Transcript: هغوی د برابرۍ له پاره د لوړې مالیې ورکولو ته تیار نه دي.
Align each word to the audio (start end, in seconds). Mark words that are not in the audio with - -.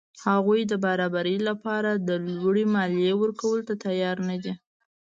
هغوی 0.27 0.61
د 0.71 0.73
برابرۍ 0.85 1.37
له 1.47 1.53
پاره 1.63 1.91
د 1.97 2.09
لوړې 2.35 2.65
مالیې 2.73 3.13
ورکولو 3.21 3.61
ته 3.67 3.73
تیار 3.85 4.17
نه 4.29 4.35
دي. 4.43 4.53